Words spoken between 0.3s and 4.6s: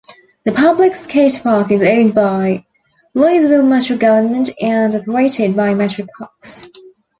The public skatepark is owned by Louisville Metro Government